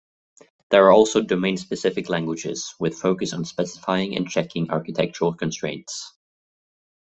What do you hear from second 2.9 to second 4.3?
focus on specifying and